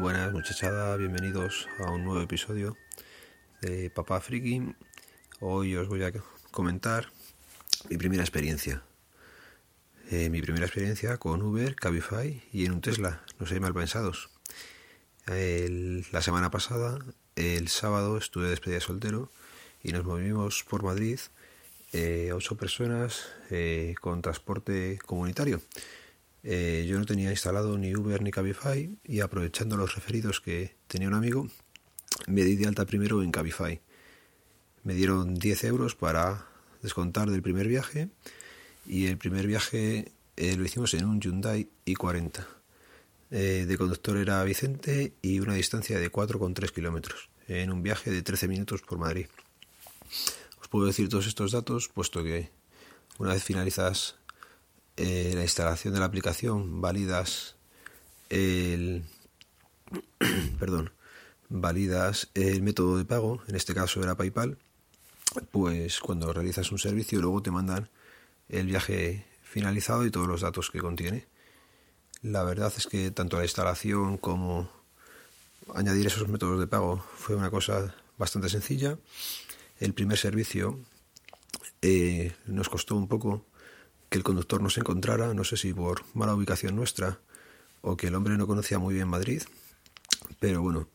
[0.00, 2.74] Buenas muchachada, bienvenidos a un nuevo episodio
[3.60, 4.74] de Papá Friki.
[5.40, 6.12] Hoy os voy a
[6.50, 7.10] comentar
[7.90, 8.82] mi primera experiencia.
[10.10, 14.30] Eh, mi primera experiencia con Uber, Cabify y en un Tesla, no sé, mal pensados.
[15.26, 16.98] la semana pasada,
[17.36, 19.30] el sábado, estuve de despedida soltero
[19.82, 21.20] y nos movimos por Madrid
[21.92, 25.60] eh, ocho personas eh, con transporte comunitario.
[26.42, 31.08] Eh, yo no tenía instalado ni Uber ni Cabify y aprovechando los referidos que tenía
[31.08, 31.48] un amigo,
[32.26, 33.80] me di de alta primero en Cabify.
[34.84, 36.46] Me dieron 10 euros para
[36.82, 38.08] descontar del primer viaje
[38.86, 42.46] y el primer viaje lo hicimos en un Hyundai i40.
[43.28, 48.48] de conductor era Vicente y una distancia de 4,3 kilómetros en un viaje de 13
[48.48, 49.26] minutos por Madrid
[50.70, 52.50] puedo decir todos estos datos, puesto que
[53.18, 54.16] una vez finalizas
[54.96, 57.56] eh, la instalación de la aplicación, validas
[58.28, 59.04] el
[60.58, 60.92] perdón,
[62.34, 64.58] el método de pago, en este caso era PayPal,
[65.50, 67.88] pues cuando realizas un servicio luego te mandan
[68.48, 71.26] el viaje finalizado y todos los datos que contiene.
[72.22, 74.70] La verdad es que tanto la instalación como
[75.74, 78.98] añadir esos métodos de pago fue una cosa bastante sencilla
[79.80, 80.78] el primer servicio
[81.82, 83.46] eh, nos costó un poco
[84.10, 87.18] que el conductor no se encontrara, no sé si por mala ubicación nuestra
[87.80, 89.42] o que el hombre no conocía muy bien Madrid,
[90.38, 90.88] pero bueno,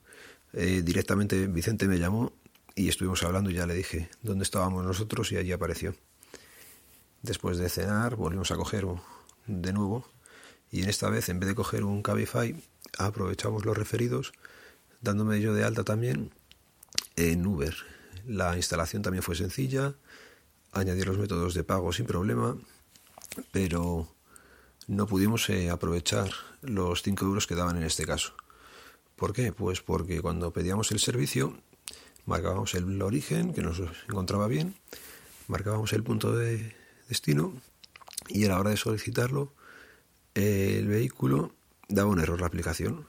[0.53, 2.33] eh, directamente Vicente me llamó
[2.75, 5.95] y estuvimos hablando y ya le dije dónde estábamos nosotros y allí apareció.
[7.23, 8.85] Después de cenar volvimos a coger
[9.47, 10.07] de nuevo
[10.69, 12.55] y en esta vez en vez de coger un Cabify
[12.99, 14.33] aprovechamos los referidos
[15.01, 16.31] dándome yo de alta también
[17.15, 17.75] en Uber
[18.27, 19.93] la instalación también fue sencilla,
[20.71, 22.57] añadir los métodos de pago sin problema,
[23.51, 24.07] pero
[24.87, 26.29] no pudimos eh, aprovechar
[26.61, 28.33] los 5 euros que daban en este caso.
[29.15, 29.51] ¿Por qué?
[29.51, 31.57] Pues porque cuando pedíamos el servicio,
[32.25, 34.75] marcábamos el origen, que nos encontraba bien,
[35.47, 36.75] marcábamos el punto de
[37.07, 37.53] destino
[38.27, 39.53] y a la hora de solicitarlo,
[40.33, 41.53] el vehículo
[41.87, 43.07] daba un error la aplicación.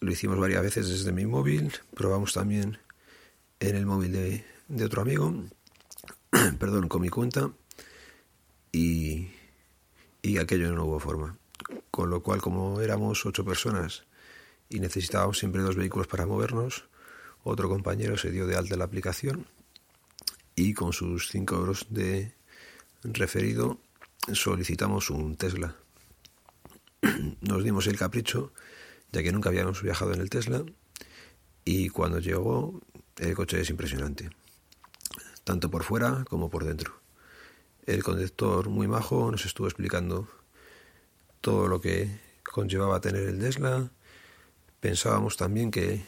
[0.00, 2.78] Lo hicimos varias veces desde mi móvil, probamos también
[3.60, 5.34] en el móvil de, de otro amigo,
[6.58, 7.50] perdón, con mi cuenta
[8.72, 9.28] y,
[10.22, 11.38] y aquello no hubo forma.
[11.90, 14.04] Con lo cual, como éramos ocho personas
[14.68, 16.84] y necesitábamos siempre dos vehículos para movernos,
[17.42, 19.46] otro compañero se dio de alta la aplicación
[20.54, 22.34] y con sus cinco euros de
[23.02, 23.78] referido
[24.32, 25.76] solicitamos un Tesla.
[27.40, 28.52] Nos dimos el capricho,
[29.12, 30.64] ya que nunca habíamos viajado en el Tesla,
[31.64, 32.80] y cuando llegó
[33.18, 34.30] el coche es impresionante,
[35.44, 37.00] tanto por fuera como por dentro.
[37.88, 40.28] El conductor muy majo nos estuvo explicando
[41.40, 43.90] todo lo que conllevaba tener el Tesla.
[44.80, 46.04] Pensábamos también que,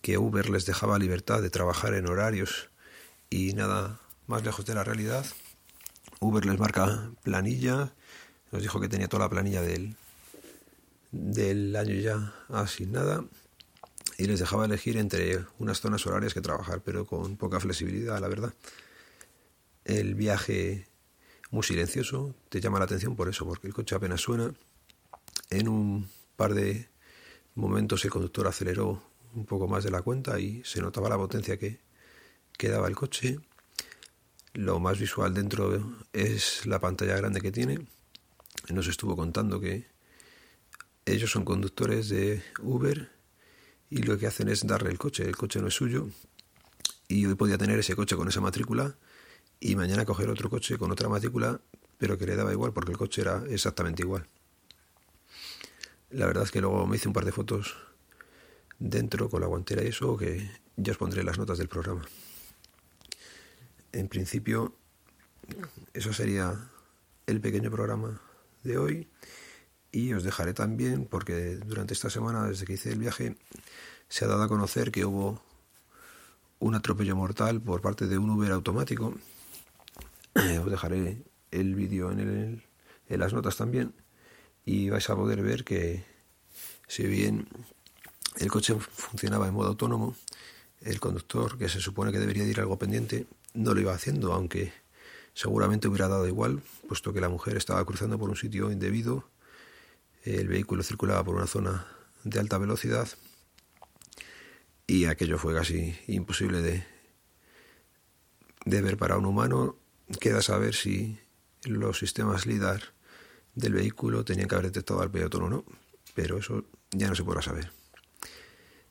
[0.00, 2.70] que Uber les dejaba libertad de trabajar en horarios
[3.28, 5.26] y nada más lejos de la realidad.
[6.18, 7.92] Uber les marca planilla,
[8.50, 9.96] nos dijo que tenía toda la planilla del,
[11.12, 13.22] del año ya asignada
[14.16, 18.28] y les dejaba elegir entre unas zonas horarias que trabajar, pero con poca flexibilidad, la
[18.28, 18.54] verdad.
[19.88, 20.86] El viaje
[21.50, 24.52] muy silencioso te llama la atención por eso, porque el coche apenas suena.
[25.48, 26.90] En un par de
[27.54, 31.56] momentos el conductor aceleró un poco más de la cuenta y se notaba la potencia
[31.56, 31.80] que,
[32.68, 33.40] daba el coche.
[34.52, 37.86] Lo más visual dentro es la pantalla grande que tiene.
[38.68, 39.86] Nos estuvo contando que
[41.06, 43.10] ellos son conductores de Uber
[43.88, 45.22] y lo que hacen es darle el coche.
[45.24, 46.10] El coche no es suyo
[47.08, 48.94] y hoy podía tener ese coche con esa matrícula
[49.60, 51.60] y mañana coger otro coche con otra matrícula,
[51.98, 54.26] pero que le daba igual porque el coche era exactamente igual.
[56.10, 57.76] La verdad es que luego me hice un par de fotos
[58.78, 62.02] dentro con la guantera y eso que ya os pondré las notas del programa.
[63.92, 64.74] En principio,
[65.92, 66.70] eso sería
[67.26, 68.20] el pequeño programa
[68.62, 69.08] de hoy.
[69.90, 73.36] Y os dejaré también, porque durante esta semana, desde que hice el viaje,
[74.08, 75.42] se ha dado a conocer que hubo
[76.58, 79.14] un atropello mortal por parte de un Uber automático.
[80.34, 82.62] Os dejaré el vídeo en,
[83.08, 83.94] en las notas también
[84.64, 86.04] y vais a poder ver que
[86.86, 87.48] si bien
[88.36, 90.14] el coche funcionaba en modo autónomo,
[90.80, 94.72] el conductor, que se supone que debería ir algo pendiente, no lo iba haciendo, aunque
[95.34, 99.24] seguramente hubiera dado igual, puesto que la mujer estaba cruzando por un sitio indebido
[100.24, 101.86] el vehículo circulaba por una zona
[102.24, 103.08] de alta velocidad
[104.86, 106.84] y aquello fue casi imposible de,
[108.64, 109.76] de ver para un humano.
[110.20, 111.18] Queda saber si
[111.64, 112.82] los sistemas LIDAR
[113.54, 115.64] del vehículo tenían que haber detectado al peatón o no,
[116.14, 117.72] pero eso ya no se podrá saber.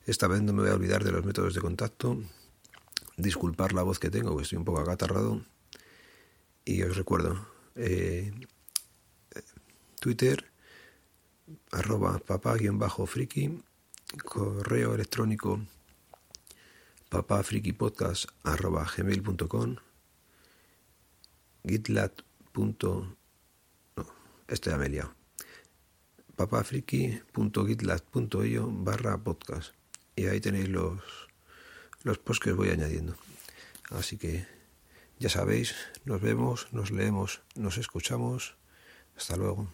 [0.06, 2.22] Esta vez no me voy a olvidar de los métodos de contacto.
[3.16, 5.44] Disculpar la voz que tengo, que estoy un poco acatarrado.
[6.64, 8.32] Y os recuerdo, eh,
[10.00, 10.44] Twitter,
[11.72, 13.62] arroba papá-friki,
[14.24, 15.60] correo electrónico
[17.10, 19.76] papafrikipodcast arroba gmail.com
[21.64, 22.12] gitlab.
[22.54, 23.16] No,
[24.48, 25.02] este ya me he
[26.38, 29.74] papafriki.gitlab.io barra podcast
[30.14, 31.02] y ahí tenéis los,
[32.04, 33.16] los posts que os voy añadiendo.
[33.90, 34.46] Así que
[35.18, 35.74] ya sabéis,
[36.04, 38.54] nos vemos, nos leemos, nos escuchamos.
[39.16, 39.68] Hasta luego.